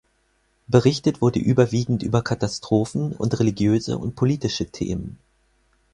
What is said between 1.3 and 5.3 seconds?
überwiegend über Katastrophen und religiöse und politische Themen.